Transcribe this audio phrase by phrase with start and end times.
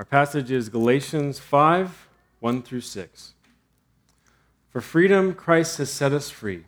[0.00, 2.08] Our passage is Galatians 5
[2.38, 3.34] 1 through 6.
[4.70, 6.64] For freedom, Christ has set us free.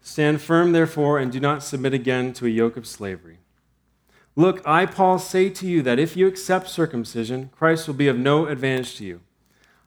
[0.00, 3.38] Stand firm, therefore, and do not submit again to a yoke of slavery.
[4.36, 8.16] Look, I, Paul, say to you that if you accept circumcision, Christ will be of
[8.16, 9.22] no advantage to you.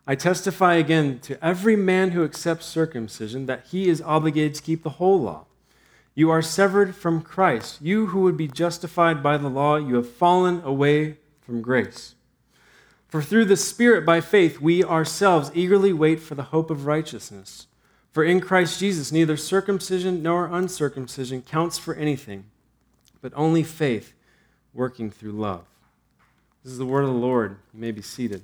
[0.06, 4.84] I testify again to every man who accepts circumcision that he is obligated to keep
[4.84, 5.46] the whole law.
[6.16, 7.82] You are severed from Christ.
[7.82, 12.16] You who would be justified by the law, you have fallen away from grace.
[13.08, 17.68] For through the Spirit, by faith, we ourselves eagerly wait for the hope of righteousness.
[18.12, 22.46] For in Christ Jesus, neither circumcision nor uncircumcision counts for anything,
[23.22, 24.14] but only faith
[24.74, 25.66] working through love.
[26.64, 27.58] This is the word of the Lord.
[27.74, 28.42] You may be seated.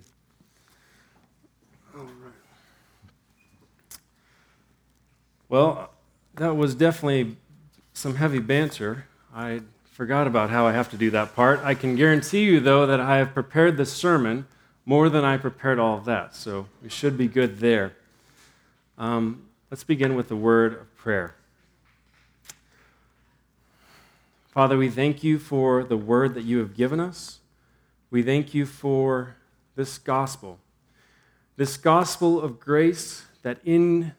[1.93, 2.33] All right.
[5.49, 5.89] Well,
[6.35, 7.35] that was definitely
[7.93, 9.05] some heavy banter.
[9.35, 11.59] I forgot about how I have to do that part.
[11.63, 14.47] I can guarantee you, though, that I have prepared this sermon
[14.85, 17.93] more than I prepared all of that, so we should be good there.
[18.97, 21.35] Um, let's begin with the word of prayer.
[24.49, 27.39] Father, we thank you for the word that you have given us.
[28.11, 29.35] We thank you for
[29.75, 30.59] this gospel,
[31.57, 34.13] this gospel of grace that in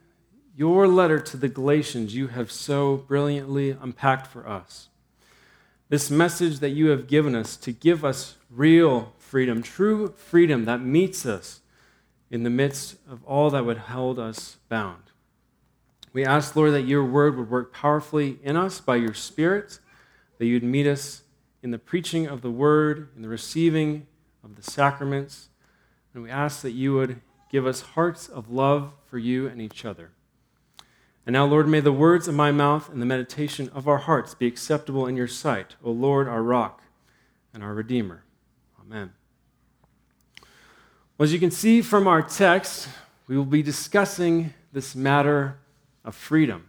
[0.57, 4.89] your letter to the Galatians you have so brilliantly unpacked for us.
[5.89, 10.81] This message that you have given us to give us real freedom, true freedom that
[10.81, 11.61] meets us
[12.31, 15.03] in the midst of all that would hold us bound.
[16.13, 19.79] We ask, Lord, that your word would work powerfully in us by your Spirit
[20.39, 21.23] that you'd meet us
[21.63, 24.07] in the preaching of the word, in the receiving
[24.43, 25.49] of the sacraments.
[26.13, 29.85] And we ask that you would give us hearts of love for you and each
[29.85, 30.11] other.
[31.27, 34.35] And now, Lord, may the words of my mouth and the meditation of our hearts
[34.35, 36.83] be acceptable in your sight, O Lord, our rock
[37.55, 38.24] and our Redeemer.
[38.95, 39.13] Amen.
[41.19, 42.89] Well, as you can see from our text,
[43.27, 45.59] we will be discussing this matter
[46.05, 46.69] of freedom.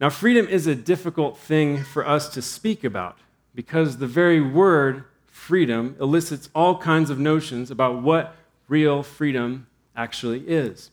[0.00, 3.18] Now, freedom is a difficult thing for us to speak about
[3.56, 8.36] because the very word freedom elicits all kinds of notions about what
[8.68, 9.66] real freedom
[9.96, 10.92] actually is.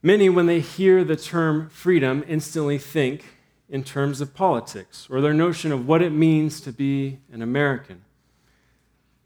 [0.00, 3.24] Many, when they hear the term freedom, instantly think
[3.68, 8.02] in terms of politics or their notion of what it means to be an American.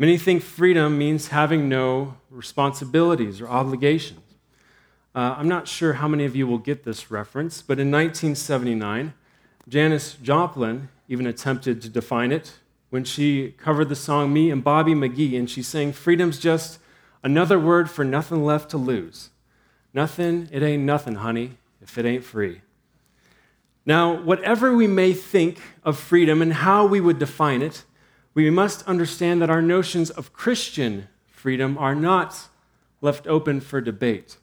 [0.01, 4.23] Many think freedom means having no responsibilities or obligations.
[5.15, 9.13] Uh, I'm not sure how many of you will get this reference, but in 1979,
[9.69, 14.95] Janis Joplin even attempted to define it when she covered the song Me and Bobby
[14.95, 16.79] McGee, and she sang, Freedom's just
[17.23, 19.29] another word for nothing left to lose.
[19.93, 22.63] Nothing, it ain't nothing, honey, if it ain't free.
[23.85, 27.85] Now, whatever we may think of freedom and how we would define it,
[28.35, 32.49] we must understand that our notions of Christian freedom are not
[33.01, 34.37] left open for debate.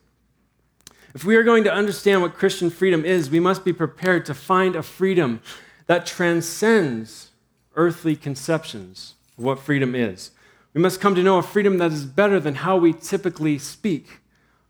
[1.14, 4.34] If we are going to understand what Christian freedom is, we must be prepared to
[4.34, 5.40] find a freedom
[5.86, 7.30] that transcends
[7.76, 10.32] earthly conceptions of what freedom is.
[10.74, 14.20] We must come to know a freedom that is better than how we typically speak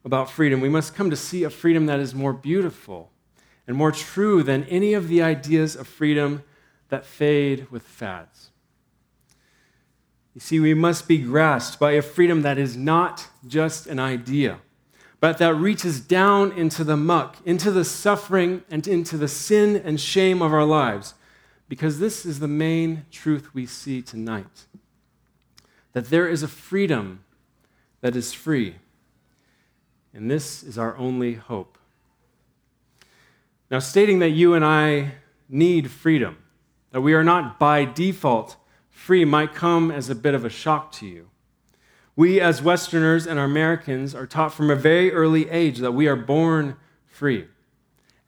[0.04, 0.60] about freedom.
[0.60, 3.10] We must come to see a freedom that is more beautiful
[3.66, 6.44] and more true than any of the ideas of freedom
[6.88, 8.47] that fade with fads.
[10.38, 14.60] You see, we must be grasped by a freedom that is not just an idea
[15.20, 20.00] but that reaches down into the muck, into the suffering, and into the sin and
[20.00, 21.14] shame of our lives.
[21.68, 24.66] Because this is the main truth we see tonight
[25.92, 27.24] that there is a freedom
[28.00, 28.76] that is free.
[30.14, 31.76] And this is our only hope.
[33.70, 35.14] Now, stating that you and I
[35.48, 36.38] need freedom,
[36.92, 38.56] that we are not by default
[38.98, 41.30] free, might come as a bit of a shock to you.
[42.16, 46.16] We, as Westerners and Americans, are taught from a very early age that we are
[46.16, 46.76] born
[47.06, 47.46] free.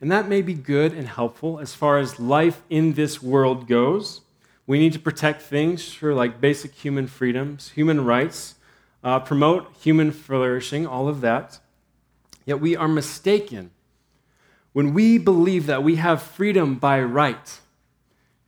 [0.01, 4.23] And that may be good and helpful as far as life in this world goes.
[4.67, 8.55] We need to protect things, sure, like basic human freedoms, human rights,
[9.03, 11.59] uh, promote human flourishing, all of that.
[12.47, 13.73] Yet we are mistaken
[14.73, 17.60] when we believe that we have freedom by right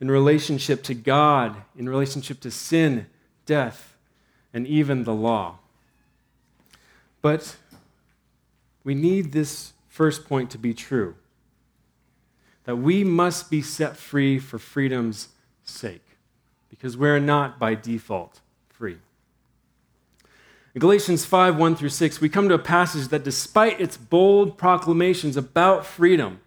[0.03, 3.07] in relationship to God, in relationship to sin,
[3.47, 3.97] death,
[4.53, 5.59] and even the law.
[7.23, 7.55] But
[8.83, 11.15] we need this first point to be true
[12.65, 15.29] that we must be set free for freedom's
[15.63, 16.05] sake,
[16.69, 18.99] because we're not by default free.
[20.75, 24.59] In Galatians 5 1 through 6, we come to a passage that, despite its bold
[24.59, 26.41] proclamations about freedom,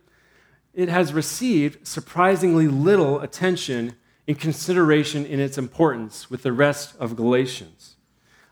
[0.76, 3.96] it has received surprisingly little attention
[4.28, 7.96] in consideration in its importance with the rest of Galatians.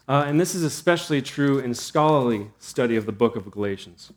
[0.08, 4.12] Uh, and this is especially true in scholarly study of the book of Galatians.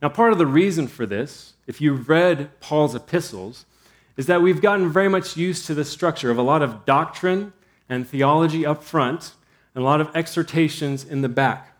[0.00, 3.66] Now, part of the reason for this, if you've read Paul's epistles,
[4.16, 7.52] is that we've gotten very much used to the structure of a lot of doctrine
[7.88, 9.32] and theology up front
[9.74, 11.76] and a lot of exhortations in the back.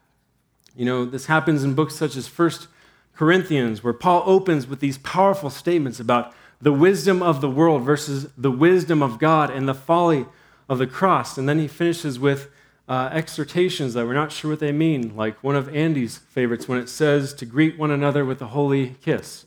[0.77, 2.51] You know, this happens in books such as 1
[3.19, 8.29] Corinthians, where Paul opens with these powerful statements about the wisdom of the world versus
[8.39, 10.27] the wisdom of God and the folly
[10.69, 11.37] of the cross.
[11.37, 12.49] And then he finishes with
[12.89, 16.79] uh, exhortations that we're not sure what they mean, like one of Andy's favorites when
[16.79, 19.47] it says to greet one another with a holy kiss.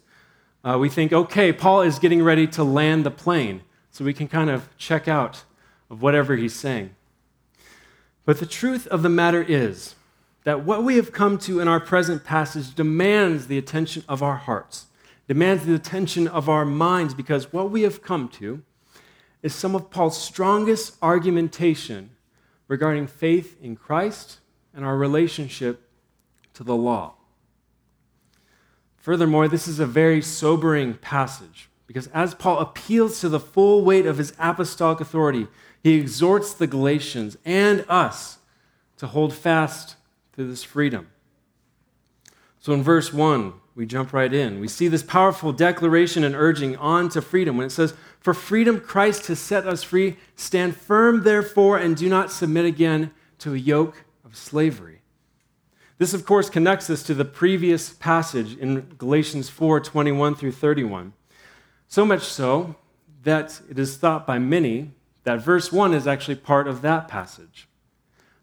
[0.66, 4.28] Uh, we think, okay, Paul is getting ready to land the plane, so we can
[4.28, 5.46] kind of check out
[5.90, 6.94] of whatever he's saying.
[8.26, 9.96] But the truth of the matter is
[10.44, 14.38] that what we have come to in our present passage demands the attention of our
[14.38, 14.88] hearts,
[15.28, 18.64] demands the attention of our minds, because what we have come to
[19.44, 22.12] is some of Paul's strongest argumentation
[22.68, 24.40] regarding faith in Christ
[24.74, 25.90] and our relationship
[26.54, 27.14] to the law.
[28.98, 34.06] Furthermore, this is a very sobering passage because as Paul appeals to the full weight
[34.06, 35.48] of his apostolic authority,
[35.84, 38.38] he exhorts the Galatians and us
[38.98, 39.98] to hold fast
[40.36, 41.10] to this freedom.
[42.60, 44.60] So in verse 1, we jump right in.
[44.60, 48.80] We see this powerful declaration and urging on to freedom when it says, For freedom
[48.80, 50.18] Christ has set us free.
[50.36, 55.02] Stand firm, therefore, and do not submit again to a yoke of slavery.
[55.98, 61.14] This, of course, connects us to the previous passage in Galatians 4 21 through 31.
[61.88, 62.76] So much so
[63.24, 64.92] that it is thought by many
[65.24, 67.68] that verse 1 is actually part of that passage.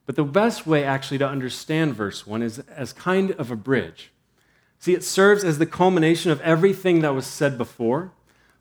[0.08, 4.10] But the best way actually to understand verse 1 is as kind of a bridge.
[4.78, 8.12] See, it serves as the culmination of everything that was said before,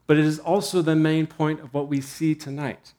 [0.08, 2.92] but it is also the main point of what we see tonight.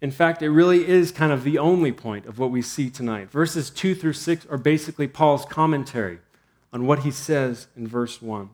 [0.00, 3.28] In fact, it really is kind of the only point of what we see tonight.
[3.28, 6.20] Verses 2 through 6 are basically Paul's commentary
[6.72, 8.50] on what he says in verse 1.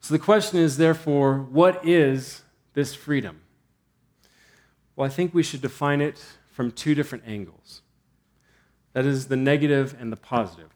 [0.00, 3.42] So the question is, therefore, what is this freedom?
[4.96, 6.18] Well, I think we should define it
[6.60, 7.80] from two different angles
[8.92, 10.68] that is, the negative and the positive.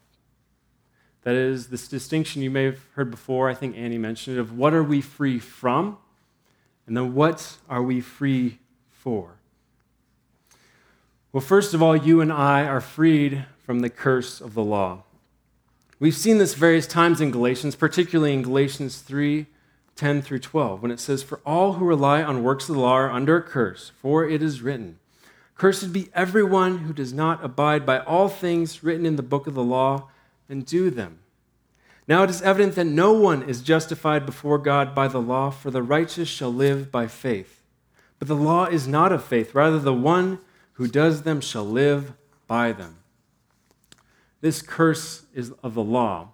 [1.25, 4.57] That is this distinction you may have heard before, I think Annie mentioned it, of
[4.57, 5.99] what are we free from,
[6.87, 9.33] and then what are we free for.
[11.35, 15.03] Well, first of all, you and I are freed from the curse of the law.
[16.01, 19.45] We've seen this various times in Galatians, particularly in Galatians 3
[19.97, 22.95] 10 through 12, when it says, For all who rely on works of the law
[22.95, 24.99] are under a curse, for it is written,
[25.55, 29.55] Cursed be everyone who does not abide by all things written in the book of
[29.55, 30.09] the law
[30.49, 31.21] and do them.
[32.07, 35.71] Now it is evident that no one is justified before God by the law, for
[35.71, 37.63] the righteous shall live by faith.
[38.19, 40.41] But the law is not of faith, rather, the one
[40.75, 42.13] who does them shall live
[42.47, 42.99] by them.
[44.41, 46.29] This curse is of the law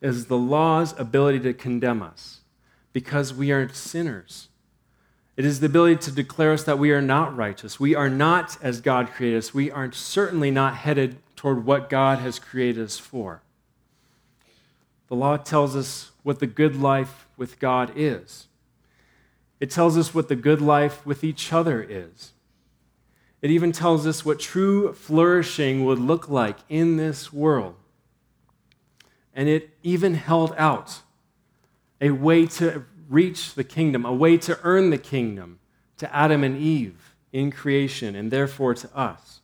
[0.00, 2.40] is the law's ability to condemn us
[2.92, 4.48] because we are sinners.
[5.36, 7.78] It is the ability to declare us that we are not righteous.
[7.78, 9.52] We are not as God created us.
[9.52, 13.42] We are certainly not headed toward what God has created us for.
[15.08, 18.48] The law tells us what the good life with God is.
[19.60, 22.32] It tells us what the good life with each other is.
[23.42, 27.76] It even tells us what true flourishing would look like in this world.
[29.34, 31.02] And it even held out
[32.00, 35.58] a way to reach the kingdom, a way to earn the kingdom
[35.98, 39.40] to Adam and Eve in creation, and therefore to us.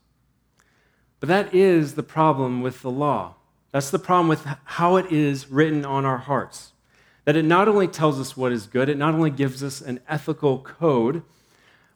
[1.21, 3.37] But that is the problem with the law.
[3.71, 6.73] That's the problem with how it is written on our hearts.
[7.25, 10.01] That it not only tells us what is good, it not only gives us an
[10.09, 11.23] ethical code,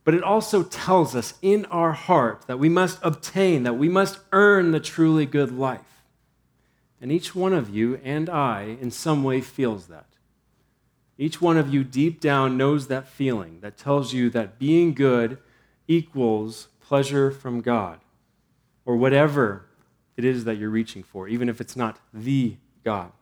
[0.05, 4.21] but it also tells us in our heart that we must obtain, that we must
[4.31, 6.05] earn the truly good life.
[7.01, 10.07] And each one of you and I, in some way, feels that.
[11.19, 15.39] Each one of you deep down knows that feeling that tells you that being good
[15.89, 18.01] equals pleasure from God
[18.85, 19.67] or whatever
[20.17, 23.13] it is that you're reaching for, even if it's not the God.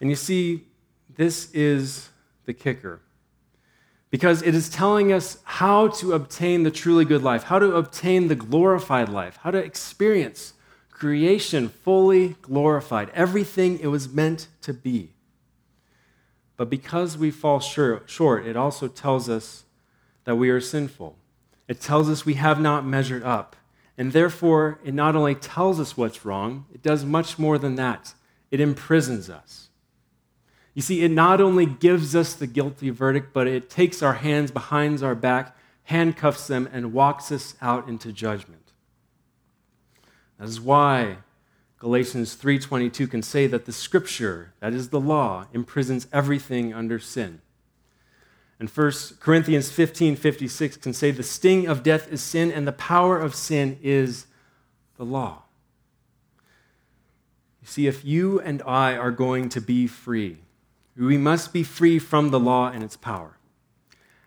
[0.00, 0.64] And you see,
[1.16, 2.08] this is
[2.44, 3.00] the kicker.
[4.10, 8.28] Because it is telling us how to obtain the truly good life, how to obtain
[8.28, 10.54] the glorified life, how to experience
[10.90, 15.10] creation fully glorified, everything it was meant to be.
[16.58, 19.64] But because we fall short, it also tells us
[20.24, 21.16] that we are sinful.
[21.68, 23.54] It tells us we have not measured up.
[23.96, 28.12] And therefore, it not only tells us what's wrong, it does much more than that.
[28.50, 29.68] It imprisons us.
[30.74, 34.50] You see, it not only gives us the guilty verdict, but it takes our hands
[34.50, 38.72] behind our back, handcuffs them, and walks us out into judgment.
[40.38, 41.18] That is why
[41.78, 47.40] Galatians 3:22 can say that the scripture, that is the law, imprisons everything under sin.
[48.58, 53.16] And 1 Corinthians 15:56 can say the sting of death is sin and the power
[53.16, 54.26] of sin is
[54.96, 55.44] the law.
[57.62, 60.38] You see if you and I are going to be free,
[60.96, 63.38] we must be free from the law and its power.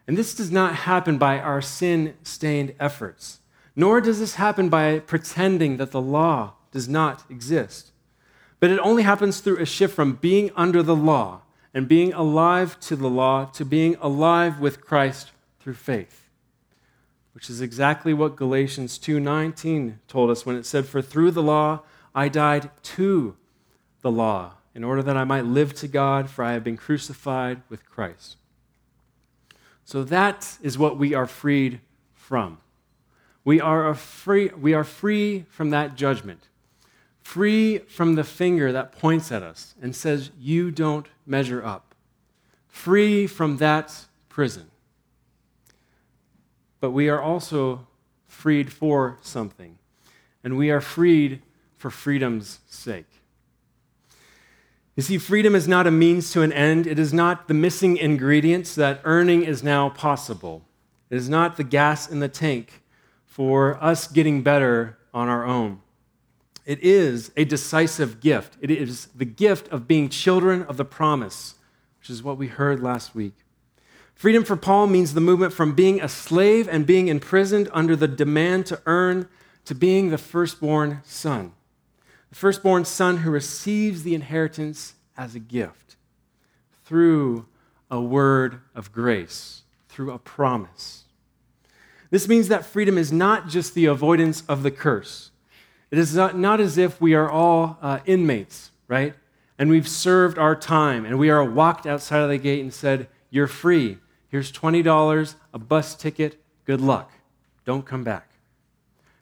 [0.07, 3.39] And this does not happen by our sin-stained efforts,
[3.75, 7.91] nor does this happen by pretending that the law does not exist.
[8.59, 11.41] But it only happens through a shift from being under the law
[11.73, 16.29] and being alive to the law to being alive with Christ through faith.
[17.33, 21.81] Which is exactly what Galatians 2:19 told us when it said for through the law
[22.13, 23.35] I died to
[24.01, 27.61] the law in order that I might live to God for I have been crucified
[27.69, 28.37] with Christ.
[29.85, 31.79] So that is what we are freed
[32.13, 32.59] from.
[33.43, 36.47] We are, free, we are free from that judgment
[37.31, 41.95] free from the finger that points at us and says, You don't measure up,
[42.67, 44.69] free from that prison.
[46.81, 47.87] But we are also
[48.27, 49.77] freed for something,
[50.43, 51.41] and we are freed
[51.77, 53.07] for freedom's sake.
[54.97, 56.85] You see, freedom is not a means to an end.
[56.85, 60.65] It is not the missing ingredients that earning is now possible.
[61.09, 62.83] It is not the gas in the tank
[63.25, 65.79] for us getting better on our own.
[66.65, 68.57] It is a decisive gift.
[68.61, 71.55] It is the gift of being children of the promise,
[71.99, 73.33] which is what we heard last week.
[74.13, 78.07] Freedom for Paul means the movement from being a slave and being imprisoned under the
[78.07, 79.27] demand to earn
[79.65, 81.53] to being the firstborn son.
[82.29, 85.95] The firstborn son who receives the inheritance as a gift
[86.85, 87.47] through
[87.89, 91.05] a word of grace, through a promise.
[92.11, 95.30] This means that freedom is not just the avoidance of the curse
[95.91, 99.13] it is not, not as if we are all uh, inmates, right?
[99.59, 103.07] And we've served our time and we are walked outside of the gate and said,
[103.29, 103.97] You're free.
[104.29, 106.41] Here's $20, a bus ticket.
[106.65, 107.11] Good luck.
[107.65, 108.29] Don't come back.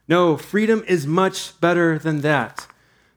[0.08, 2.68] No, freedom is much better than that.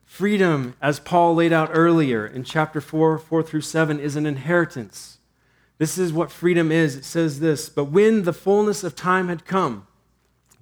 [0.04, 5.18] Freedom, as Paul laid out earlier in chapter 4, 4 through 7, is an inheritance.
[5.78, 6.96] This is what freedom is.
[6.96, 9.86] It says this But when the fullness of time had come,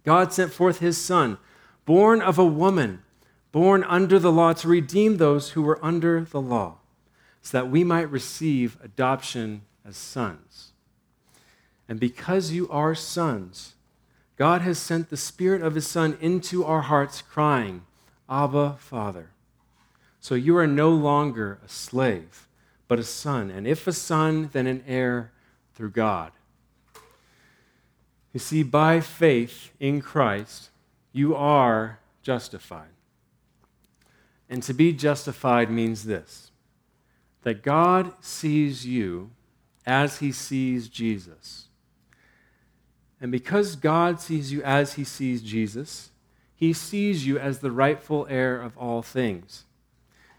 [0.05, 1.39] God sent forth his Son
[1.85, 3.03] born of a woman,
[3.53, 6.79] born under the law, to redeem those who were under the law,
[7.43, 10.73] so that we might receive adoption as sons.
[11.89, 13.75] And because you are sons,
[14.37, 17.83] God has sent the Spirit of His Son into our hearts, crying,
[18.29, 19.31] Abba, Father.
[20.21, 22.47] So you are no longer a slave,
[22.89, 23.51] but a son.
[23.51, 25.33] And if a son, then an heir
[25.75, 26.33] through God.
[28.33, 30.70] You see, by faith in Christ,
[31.13, 32.91] you are justified.
[34.49, 36.51] And to be justified means this
[37.43, 39.31] that God sees you
[39.87, 41.69] as he sees Jesus.
[43.21, 46.11] And because God sees you as he sees Jesus,
[46.55, 49.65] he sees you as the rightful heir of all things.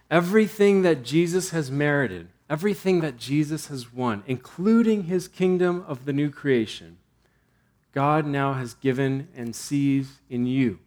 [0.10, 6.14] Everything that Jesus has merited, everything that Jesus has won, including his kingdom of the
[6.14, 6.98] new creation,
[7.92, 10.80] God now has given and sees in you.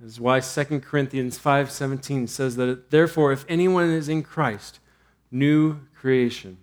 [0.00, 4.78] This is why 2 Corinthians 5:17 says that therefore if anyone is in Christ,
[5.30, 6.58] new creation.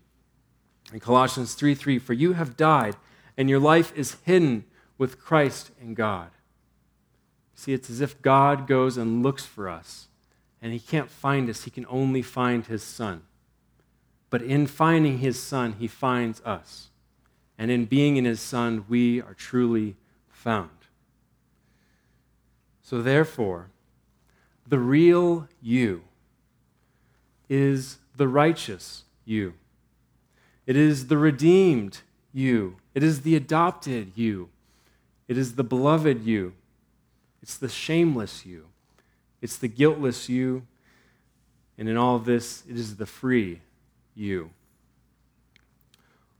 [0.91, 2.95] And Colossians 3:3 3, for you have died
[3.35, 4.65] and your life is hidden
[4.97, 6.29] with Christ in God.
[7.55, 10.07] See, it's as if God goes and looks for us
[10.61, 13.23] and he can't find us, he can only find his son.
[14.29, 16.89] But in finding his son, he finds us.
[17.63, 19.95] And in being in his Son, we are truly
[20.27, 20.69] found.
[22.81, 23.69] So, therefore,
[24.67, 26.03] the real you
[27.47, 29.53] is the righteous you.
[30.67, 32.01] It is the redeemed
[32.33, 32.75] you.
[32.93, 34.49] It is the adopted you.
[35.29, 36.51] It is the beloved you.
[37.41, 38.65] It's the shameless you.
[39.41, 40.63] It's the guiltless you.
[41.77, 43.61] And in all this, it is the free
[44.15, 44.49] you.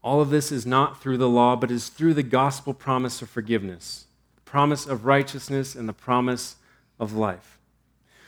[0.04, 3.30] All of this is not through the law, but is through the gospel promise of
[3.30, 6.56] forgiveness, the promise of righteousness, and the promise
[7.00, 7.58] of life.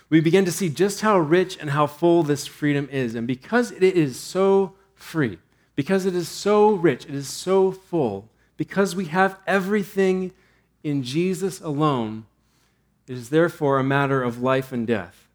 [0.08, 3.14] We begin to see just how rich and how full this freedom is.
[3.14, 5.38] And because it is so free,
[5.74, 10.32] because it is so rich, it is so full, because we have everything
[10.82, 12.24] in Jesus alone,
[13.06, 15.28] it is therefore a matter of life and death.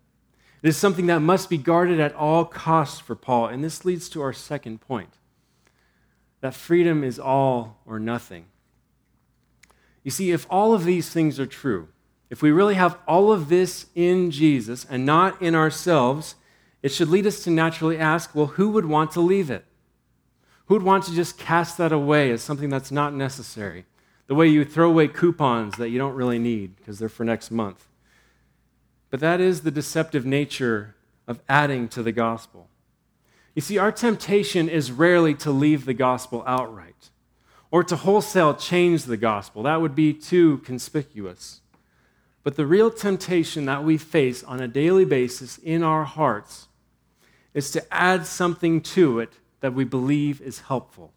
[0.63, 3.45] It is something that must be guarded at all costs for Paul.
[3.45, 5.09] And this leads to our second point
[6.41, 8.45] that freedom is all or nothing.
[10.03, 11.87] You see, if all of these things are true,
[12.29, 16.35] if we really have all of this in Jesus and not in ourselves,
[16.81, 19.65] it should lead us to naturally ask well, who would want to leave it?
[20.65, 23.85] Who would want to just cast that away as something that's not necessary?
[24.27, 27.51] The way you throw away coupons that you don't really need because they're for next
[27.51, 27.87] month.
[29.09, 30.95] But that is the deceptive nature
[31.27, 32.69] of adding to the gospel.
[33.53, 37.09] You see, our temptation is rarely to leave the gospel outright
[37.69, 39.63] or to wholesale change the gospel.
[39.63, 41.61] That would be too conspicuous.
[42.43, 46.67] But the real temptation that we face on a daily basis in our hearts
[47.53, 51.13] is to add something to it that we believe is helpful.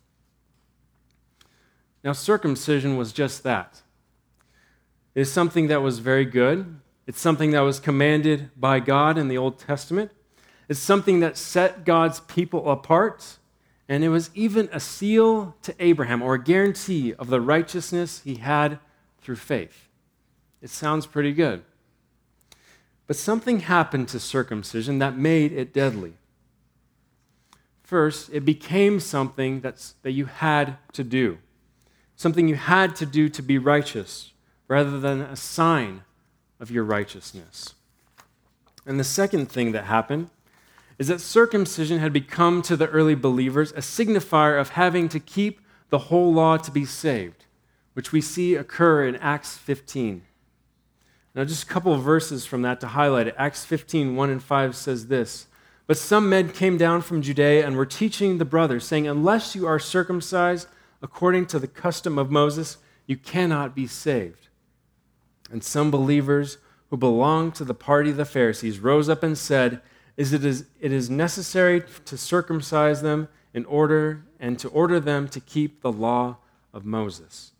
[2.02, 3.80] Now, circumcision was just that.
[5.14, 6.80] It is something that was very good.
[7.06, 10.10] It's something that was commanded by God in the Old Testament.
[10.68, 13.38] It's something that set God's people apart.
[13.88, 18.36] And it was even a seal to Abraham or a guarantee of the righteousness he
[18.36, 18.78] had
[19.20, 19.88] through faith.
[20.62, 21.62] It sounds pretty good.
[23.06, 26.14] But something happened to circumcision that made it deadly.
[27.82, 31.38] First, it became something that's, that you had to do,
[32.16, 34.32] something you had to do to be righteous,
[34.68, 36.02] rather than a sign
[36.58, 37.74] of your righteousness.
[38.86, 40.30] And the second thing that happened
[40.98, 45.60] is that circumcision had become to the early believers a signifier of having to keep
[45.90, 47.44] the whole law to be saved,
[47.94, 50.22] which we see occur in Acts 15.
[51.34, 53.34] Now, just a couple of verses from that to highlight it.
[53.36, 55.48] Acts 15, 1 and 5 says this
[55.86, 59.66] But some men came down from Judea and were teaching the brothers, saying, Unless you
[59.66, 60.68] are circumcised
[61.02, 64.48] according to the custom of Moses, you cannot be saved.
[65.50, 66.58] And some believers
[66.88, 69.82] who belonged to the party of the Pharisees rose up and said,
[70.16, 75.28] is it, is it is necessary to circumcise them in order and to order them
[75.28, 76.36] to keep the law
[76.72, 77.52] of Moses.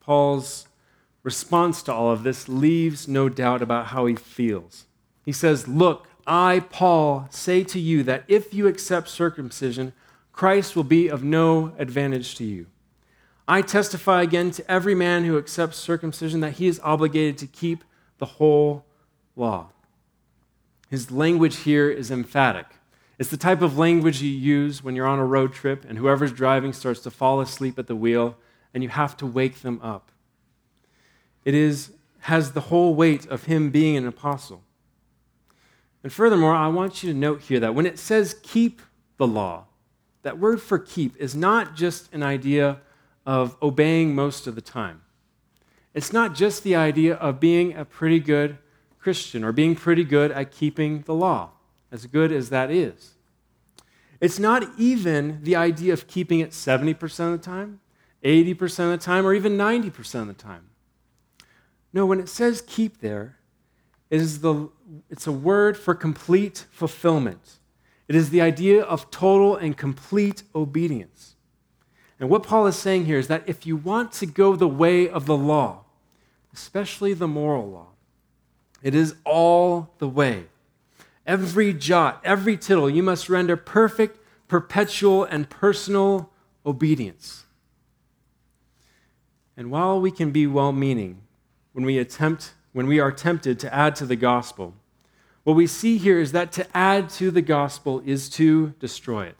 [0.00, 0.68] Paul's
[1.22, 4.84] response to all of this leaves no doubt about how he feels.
[5.24, 9.92] He says, Look, I, Paul, say to you that if you accept circumcision,
[10.32, 12.66] Christ will be of no advantage to you.
[13.46, 17.84] I testify again to every man who accepts circumcision that he is obligated to keep
[18.18, 18.84] the whole
[19.36, 19.70] law.
[20.94, 22.66] His language here is emphatic.
[23.18, 26.30] It's the type of language you use when you're on a road trip and whoever's
[26.30, 28.36] driving starts to fall asleep at the wheel
[28.72, 30.12] and you have to wake them up.
[31.44, 34.62] It is, has the whole weight of him being an apostle.
[36.04, 38.80] And furthermore, I want you to note here that when it says keep
[39.16, 39.64] the law,
[40.22, 42.78] that word for keep is not just an idea
[43.26, 45.02] of obeying most of the time.
[45.92, 48.58] It's not just the idea of being a pretty good
[49.04, 51.50] Christian or being pretty good at keeping the law,
[51.92, 53.12] as good as that is.
[54.18, 57.80] It's not even the idea of keeping it 70% of the time,
[58.24, 60.70] 80% of the time, or even 90% of the time.
[61.92, 63.36] No, when it says keep there,
[64.08, 64.70] it is the,
[65.10, 67.58] it's a word for complete fulfillment.
[68.08, 71.36] It is the idea of total and complete obedience.
[72.18, 75.06] And what Paul is saying here is that if you want to go the way
[75.06, 75.84] of the law,
[76.54, 77.88] especially the moral law,
[78.84, 80.44] it is all the way.
[81.26, 86.30] Every jot, every tittle, you must render perfect, perpetual, and personal
[86.64, 87.46] obedience.
[89.56, 91.22] And while we can be well meaning,
[91.72, 94.74] when we attempt when we are tempted to add to the gospel.
[95.44, 99.36] What we see here is that to add to the gospel is to destroy it.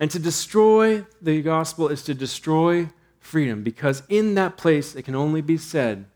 [0.00, 2.88] And to destroy the gospel is to destroy
[3.20, 6.06] freedom, because in that place it can only be said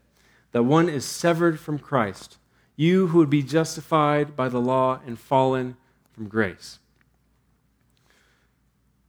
[0.51, 2.37] that one is severed from Christ,
[2.79, 5.75] you who would be justified by the law and fallen
[6.13, 6.79] from grace.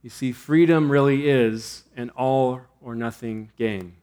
[0.01, 3.95] You see, freedom really is an all or nothing game.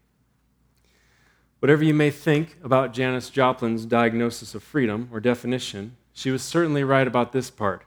[1.59, 6.83] Whatever you may think about Janis Joplin's diagnosis of freedom or definition, she was certainly
[6.83, 7.83] right about this part.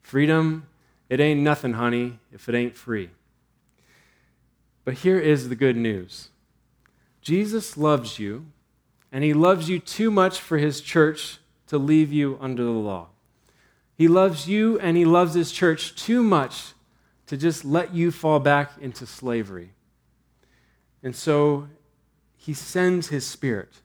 [0.00, 0.68] Freedom,
[1.08, 3.10] it ain't nothing, honey, if it ain't free.
[4.84, 6.28] But here is the good news
[7.20, 8.46] Jesus loves you,
[9.10, 13.08] and he loves you too much for his church to leave you under the law.
[13.94, 16.72] He loves you and he loves his church too much
[17.26, 19.70] to just let you fall back into slavery.
[21.02, 21.68] And so
[22.36, 23.80] he sends his spirit.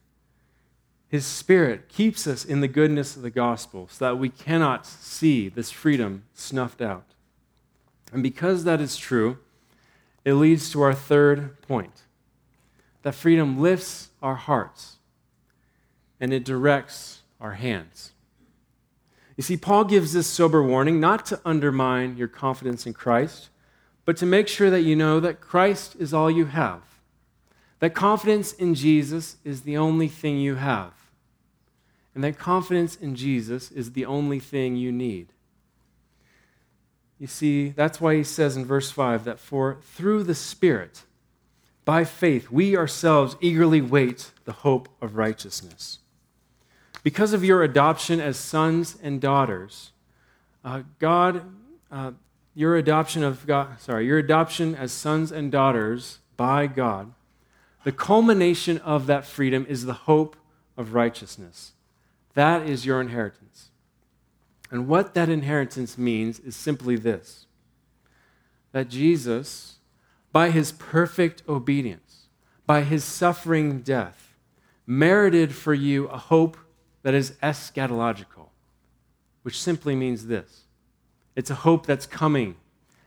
[1.08, 5.48] His spirit keeps us in the goodness of the gospel so that we cannot see
[5.48, 7.06] this freedom snuffed out.
[8.12, 9.38] And because that is true,
[10.24, 12.02] it leads to our third point
[13.02, 14.93] that freedom lifts our hearts
[16.24, 18.12] and it directs our hands.
[19.36, 23.50] You see, Paul gives this sober warning not to undermine your confidence in Christ,
[24.06, 26.80] but to make sure that you know that Christ is all you have
[27.80, 30.94] That confidence in Jesus is the only thing you have.
[32.14, 35.26] And that confidence in Jesus is the only thing you need.
[37.18, 41.02] You see, that's why he says in verse 5 that for through the Spirit,
[41.84, 45.98] by faith, we ourselves eagerly wait the hope of righteousness.
[47.04, 49.92] Because of your adoption as sons and daughters,
[50.64, 51.42] uh, God,
[51.92, 52.12] uh,
[52.54, 57.12] your adoption of God, sorry, your adoption as sons and daughters by God,
[57.84, 60.34] the culmination of that freedom is the hope
[60.78, 61.72] of righteousness.
[62.32, 63.68] That is your inheritance.
[64.70, 67.46] And what that inheritance means is simply this
[68.72, 69.76] that Jesus,
[70.32, 72.28] by his perfect obedience,
[72.66, 74.34] by his suffering death,
[74.86, 76.56] merited for you a hope
[77.04, 78.48] that is eschatological,
[79.42, 80.64] which simply means this
[81.36, 82.56] it's a hope that's coming.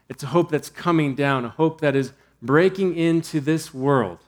[0.08, 4.20] It's a hope that's coming down, a hope that is breaking into this world,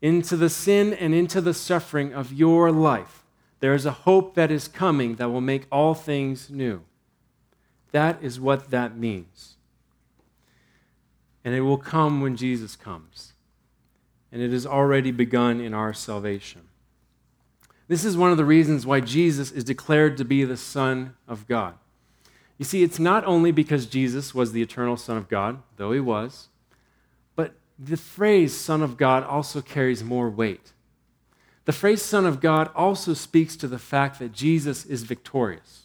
[0.00, 3.24] into the sin and into the suffering of your life
[3.64, 6.82] there is a hope that is coming that will make all things new.
[7.92, 9.56] That is what that means.
[11.42, 13.32] And it will come when Jesus comes.
[14.30, 16.68] And it has already begun in our salvation.
[17.86, 21.46] This is one of the reasons why Jesus is declared to be the Son of
[21.46, 21.74] God.
[22.56, 26.00] You see, it's not only because Jesus was the eternal Son of God, though he
[26.00, 26.48] was,
[27.36, 30.72] but the phrase Son of God also carries more weight.
[31.64, 35.82] The phrase Son of God also speaks to the fact that Jesus is victorious.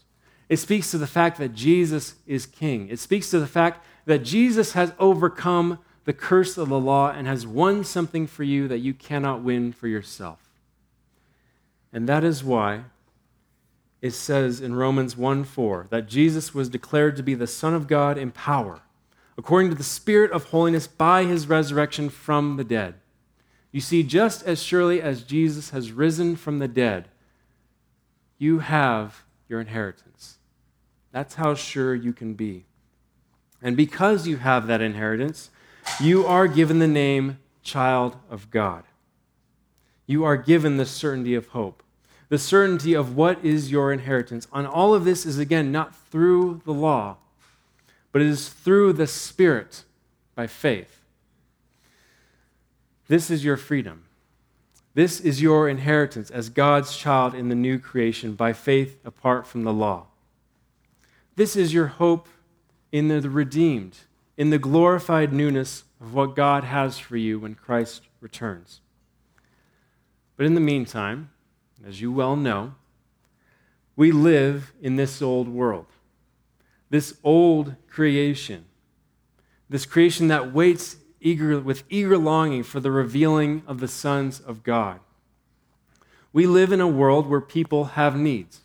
[0.47, 2.89] It speaks to the fact that Jesus is king.
[2.89, 7.27] It speaks to the fact that Jesus has overcome the curse of the law and
[7.27, 10.48] has won something for you that you cannot win for yourself.
[11.91, 12.83] And that is why
[14.01, 17.87] it says in Romans 1 4 that Jesus was declared to be the Son of
[17.87, 18.81] God in power,
[19.37, 22.95] according to the Spirit of holiness by his resurrection from the dead.
[23.71, 27.09] You see, just as surely as Jesus has risen from the dead,
[28.37, 30.37] you have your inheritance.
[31.11, 32.65] That's how sure you can be.
[33.61, 35.49] And because you have that inheritance,
[35.99, 38.83] you are given the name child of God.
[40.09, 41.83] You are given the certainty of hope,
[42.29, 44.47] the certainty of what is your inheritance.
[44.51, 47.17] And all of this is, again, not through the law,
[48.11, 49.83] but it is through the Spirit
[50.33, 51.01] by faith.
[53.07, 54.05] This is your freedom.
[54.95, 59.63] This is your inheritance as God's child in the new creation by faith apart from
[59.63, 60.07] the law.
[61.35, 62.27] This is your hope
[62.91, 63.99] in the redeemed,
[64.37, 68.81] in the glorified newness of what God has for you when Christ returns.
[70.39, 71.31] But in the meantime,
[71.85, 72.75] as you well know,
[73.97, 75.87] we live in this old world,
[76.89, 78.63] this old creation,
[79.69, 84.63] this creation that waits eager, with eager longing for the revealing of the sons of
[84.63, 85.01] God.
[86.31, 88.61] We live in a world where people have needs.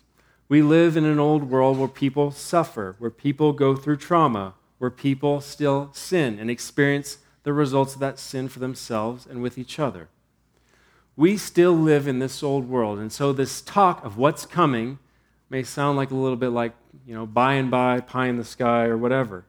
[0.47, 4.89] We live in an old world where people suffer, where people go through trauma, where
[4.89, 9.77] people still sin and experience the results of that sin for themselves and with each
[9.77, 10.07] other.
[11.17, 14.99] We still live in this old world, and so this talk of what's coming
[15.49, 16.73] may sound like a little bit like,
[17.05, 19.45] you know, by and by, pie in the sky, or whatever.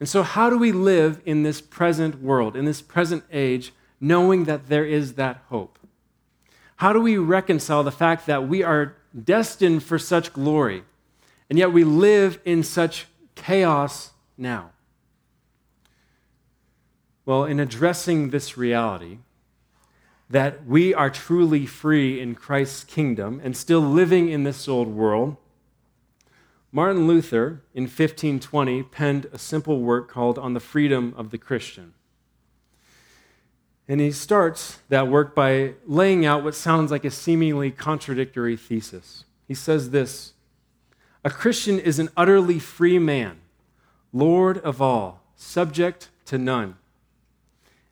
[0.00, 4.44] And so, how do we live in this present world, in this present age, knowing
[4.44, 5.78] that there is that hope?
[6.76, 10.84] How do we reconcile the fact that we are destined for such glory,
[11.48, 14.72] and yet we live in such chaos now?
[17.24, 19.18] Well, in addressing this reality,
[20.30, 25.36] that we are truly free in Christ's kingdom and still living in this old world,
[26.72, 31.94] Martin Luther, in 1520, penned a simple work called On the Freedom of the Christian.
[33.86, 39.24] And he starts that work by laying out what sounds like a seemingly contradictory thesis.
[39.46, 40.32] He says this
[41.22, 43.40] A Christian is an utterly free man,
[44.12, 46.76] Lord of all, subject to none.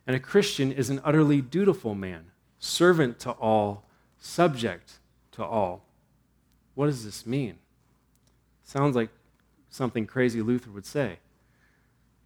[0.07, 2.27] And a Christian is an utterly dutiful man,
[2.59, 3.85] servant to all,
[4.19, 4.99] subject
[5.33, 5.85] to all.
[6.75, 7.59] What does this mean?
[8.65, 9.11] Sounds like
[9.69, 11.19] something crazy Luther would say.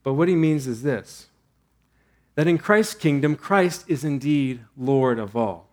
[0.03, 1.29] But what he means is this
[2.37, 5.69] that in Christ's kingdom, Christ is indeed Lord of all.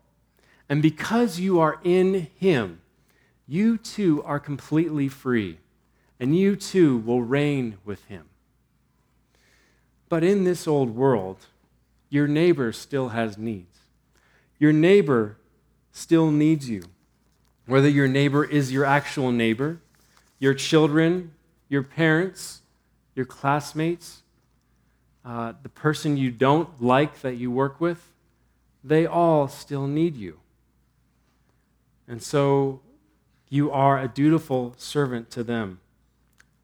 [0.70, 2.80] And because you are in him,
[3.48, 5.60] you too are completely free,
[6.20, 8.30] and you too will reign with him.
[10.08, 11.48] But in this old world,
[12.14, 13.80] your neighbor still has needs.
[14.60, 15.38] Your neighbor
[15.92, 16.84] still needs you.
[17.66, 19.80] Whether your neighbor is your actual neighbor
[20.38, 21.32] your children,
[21.70, 22.62] your parents,
[23.16, 24.22] your classmates,
[25.24, 28.12] uh, the person you don't like that you work with,
[28.84, 30.38] they all still need you.
[32.10, 32.82] And so
[33.48, 35.80] you are a dutiful servant to them.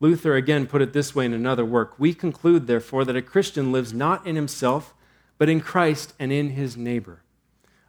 [0.02, 3.72] Luther again put it this way in another work We conclude, therefore, that a Christian
[3.72, 4.94] lives not in himself,
[5.40, 7.22] but in Christ and in his neighbor.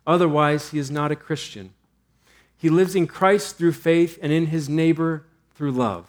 [0.07, 1.75] Otherwise, he is not a Christian.
[2.57, 6.07] He lives in Christ through faith and in his neighbor through love.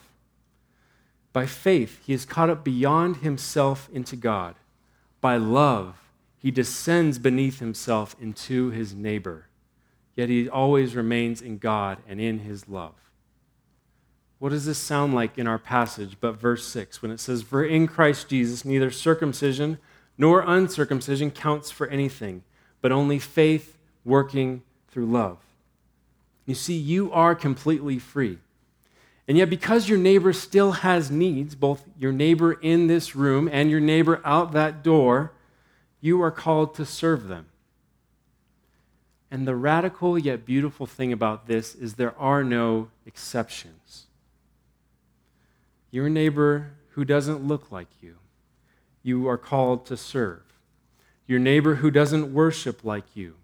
[1.33, 4.55] By faith, he is caught up beyond himself into God.
[5.19, 5.95] By love,
[6.37, 9.47] he descends beneath himself into his neighbor.
[10.15, 12.95] Yet he always remains in God and in his love.
[14.39, 17.63] What does this sound like in our passage, but verse 6, when it says, For
[17.63, 19.77] in Christ Jesus neither circumcision
[20.21, 22.43] nor uncircumcision counts for anything,
[22.79, 25.39] but only faith working through love.
[26.45, 28.37] You see, you are completely free.
[29.27, 33.71] And yet, because your neighbor still has needs, both your neighbor in this room and
[33.71, 35.31] your neighbor out that door,
[36.01, 37.47] you are called to serve them.
[39.31, 44.05] And the radical yet beautiful thing about this is there are no exceptions
[45.91, 48.15] your neighbor who doesn't look like you,
[49.03, 50.43] you are called to serve.
[51.27, 53.35] Your neighbor who doesn't worship like you,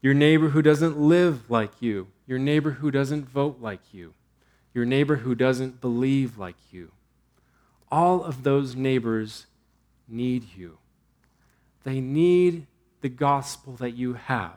[0.00, 4.14] your neighbor who doesn't live like you, your neighbor who doesn't vote like you,
[4.74, 6.90] your neighbor who doesn't believe like you.
[7.90, 9.46] All of those neighbors
[10.08, 10.78] need you.
[11.84, 12.66] They need
[13.00, 14.56] the gospel that you have.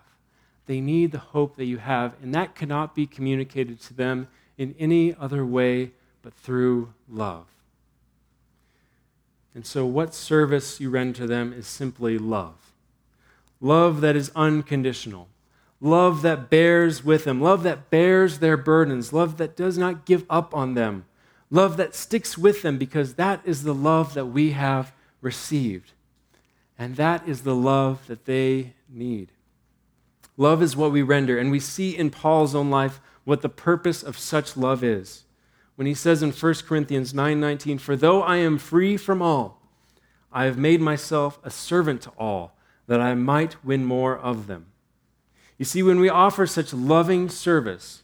[0.67, 4.73] They need the hope that you have, and that cannot be communicated to them in
[4.79, 7.45] any other way but through love.
[9.55, 12.73] And so, what service you render to them is simply love.
[13.61, 15.29] Love that is unconditional.
[15.79, 17.41] Love that bears with them.
[17.41, 19.13] Love that bears their burdens.
[19.13, 21.05] Love that does not give up on them.
[21.49, 25.93] Love that sticks with them because that is the love that we have received.
[26.77, 29.31] And that is the love that they need.
[30.37, 31.39] Love is what we render.
[31.39, 35.23] And we see in Paul's own life what the purpose of such love is
[35.75, 39.61] when he says in 1 Corinthians 9:19, "For though I am free from all,
[40.31, 42.57] I have made myself a servant to all,
[42.87, 44.67] that I might win more of them."
[45.57, 48.03] You see, when we offer such loving service,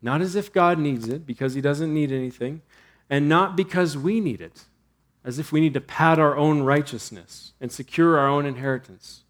[0.00, 2.62] not as if God needs it, because he doesn't need anything,
[3.08, 4.64] and not because we need it,
[5.24, 9.24] as if we need to pad our own righteousness and secure our own inheritance,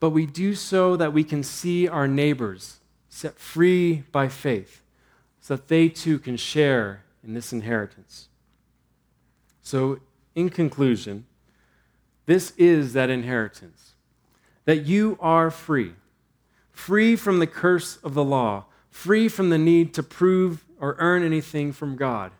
[0.00, 4.82] but we do so that we can see our neighbors set free by faith
[5.48, 8.28] so that they too can share in this inheritance.
[9.62, 10.00] So,
[10.34, 11.24] in conclusion,
[12.26, 13.94] this is that inheritance
[14.66, 15.94] that you are free,
[16.70, 21.22] free from the curse of the law, free from the need to prove or earn
[21.22, 22.32] anything from God,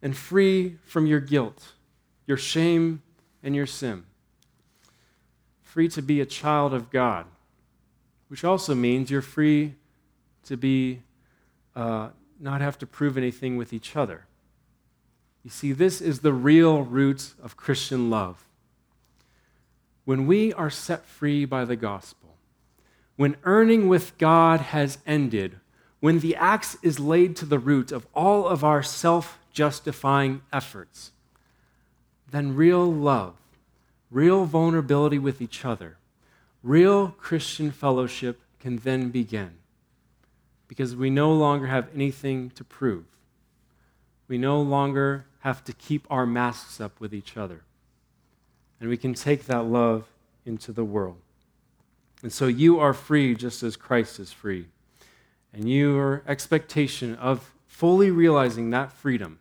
[0.00, 1.72] and free from your guilt,
[2.28, 3.02] your shame,
[3.42, 4.04] and your sin.
[5.64, 7.26] Free to be a child of God,
[8.28, 9.74] which also means you're free
[10.44, 11.00] to be
[11.74, 12.10] uh,
[12.40, 14.26] not have to prove anything with each other.
[15.42, 18.44] You see, this is the real roots of Christian love.
[20.04, 22.36] When we are set free by the gospel,
[23.16, 25.56] when earning with God has ended,
[26.00, 31.12] when the axe is laid to the root of all of our self justifying efforts,
[32.30, 33.34] then real love,
[34.10, 35.96] real vulnerability with each other,
[36.62, 39.52] real Christian fellowship can then begin
[40.74, 43.04] because we no longer have anything to prove.
[44.26, 47.62] We no longer have to keep our masks up with each other.
[48.80, 50.06] And we can take that love
[50.44, 51.18] into the world.
[52.22, 54.66] And so you are free just as Christ is free.
[55.52, 59.38] And your expectation of fully realizing that freedom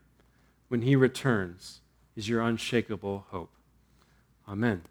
[0.67, 1.82] when he returns
[2.15, 3.50] is your unshakable hope.
[4.48, 4.84] Amen.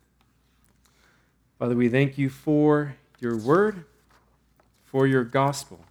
[1.57, 3.85] Father, we thank you for your word,
[4.83, 5.85] for your gospel.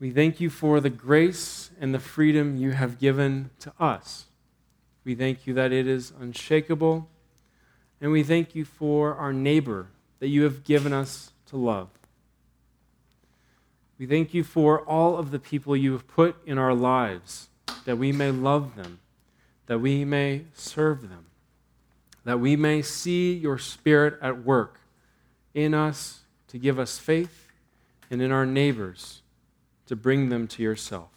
[0.00, 4.26] We thank you for the grace and the freedom you have given to us.
[5.04, 7.08] We thank you that it is unshakable.
[8.00, 9.88] And we thank you for our neighbor
[10.20, 11.88] that you have given us to love.
[13.98, 17.48] We thank you for all of the people you have put in our lives
[17.84, 19.00] that we may love them,
[19.66, 21.26] that we may serve them,
[22.24, 24.78] that we may see your Spirit at work
[25.54, 27.48] in us to give us faith
[28.10, 29.22] and in our neighbors
[29.88, 31.10] to bring them to yourself.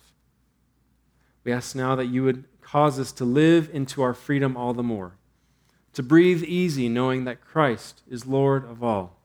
[1.43, 4.83] We ask now that you would cause us to live into our freedom all the
[4.83, 5.13] more,
[5.93, 9.17] to breathe easy knowing that Christ is Lord of all,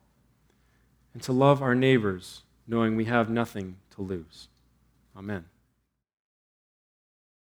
[1.14, 4.48] and to love our neighbors knowing we have nothing to lose.
[5.16, 5.44] Amen.